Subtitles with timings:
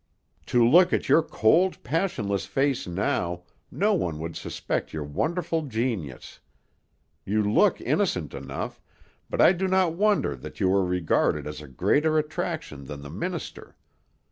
[0.47, 6.39] To look at your cold, passionless face now, no one would suspect your wonderful genius.
[7.23, 8.81] You look innocent enough,
[9.29, 13.11] but I do not wonder that you are regarded as a greater attraction than the
[13.11, 13.77] minister.